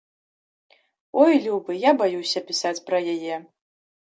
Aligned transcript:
Ой, 1.23 1.33
любы, 1.45 1.71
я 1.81 1.91
баюся 2.01 2.45
пісаць 2.51 2.77
пра 2.89 3.05
яе. 3.17 3.35